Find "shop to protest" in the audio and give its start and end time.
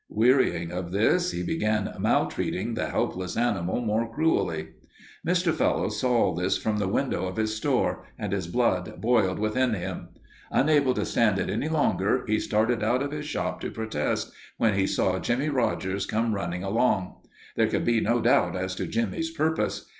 13.27-14.31